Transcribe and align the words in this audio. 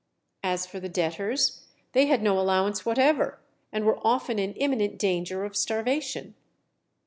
As 0.41 0.65
for 0.65 0.79
the 0.79 0.89
debtors, 0.89 1.61
they 1.91 2.07
had 2.07 2.23
no 2.23 2.39
allowance 2.39 2.83
whatever, 2.87 3.39
and 3.71 3.85
were 3.85 3.99
often 4.01 4.39
in 4.39 4.53
imminent 4.55 4.97
danger 4.97 5.43
of 5.45 5.55
starvation. 5.55 6.33